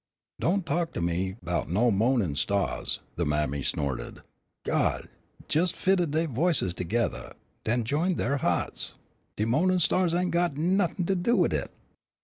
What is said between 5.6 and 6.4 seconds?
fitted dey